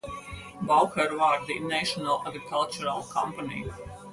[0.63, 3.69] Bauherr war die National Agricultural Company.